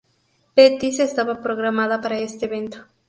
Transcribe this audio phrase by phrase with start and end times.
[0.55, 2.87] Pettis, estaba programada para este evento.